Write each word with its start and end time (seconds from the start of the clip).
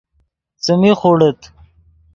څیمی 0.63 0.91
خوڑیت 0.99 1.41